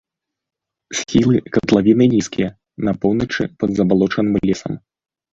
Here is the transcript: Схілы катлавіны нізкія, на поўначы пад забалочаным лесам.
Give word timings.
Схілы 0.99 1.35
катлавіны 1.57 2.07
нізкія, 2.13 2.49
на 2.87 2.91
поўначы 3.03 3.43
пад 3.65 3.69
забалочаным 3.81 4.39
лесам. 4.51 4.73